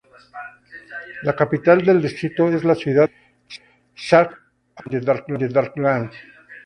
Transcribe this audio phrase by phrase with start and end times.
[1.21, 3.61] La capital del distrito es la ciudad de
[4.07, 4.33] Sankt
[4.87, 6.09] Veit an der Glan.